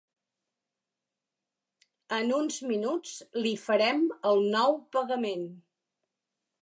En 2.17 2.33
uns 2.37 2.57
minuts 2.71 3.13
li 3.43 3.53
farem 3.67 4.03
el 4.31 4.43
nou 4.57 4.75
pagament. 4.99 5.49